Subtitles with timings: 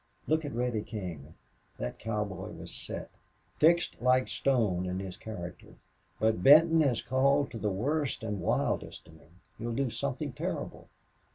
[0.25, 1.35] Look at Reddy King.
[1.77, 3.11] That cowboy was set
[3.57, 5.75] fixed like stone in his character.
[6.19, 9.41] But Benton has called to the worst and wildest in him.
[9.59, 10.89] He'll do something terrible.